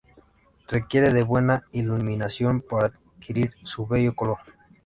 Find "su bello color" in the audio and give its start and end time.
3.63-4.39